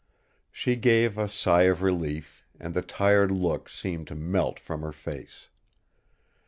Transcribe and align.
She 0.51 0.77
gave 0.77 1.15
a 1.19 1.29
sigh 1.29 1.67
of 1.69 1.83
relief, 1.83 2.43
and 2.59 2.73
the 2.73 2.81
tired 2.81 3.29
look 3.29 3.69
seemed 3.69 4.07
to 4.07 4.15
melt 4.15 4.59
from 4.59 4.81
her 4.81 4.91
face. 4.91 5.49